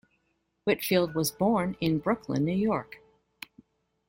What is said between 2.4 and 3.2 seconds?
New York.